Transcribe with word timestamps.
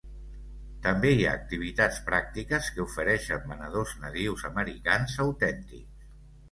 També 0.85 1.11
hi 1.17 1.27
ha 1.27 1.33
activitats 1.39 2.01
pràctiques 2.09 2.71
que 2.77 2.83
ofereixen 2.87 3.47
venedors 3.53 3.95
nadius 4.07 4.49
americans 4.55 5.19
autèntics. 5.31 6.15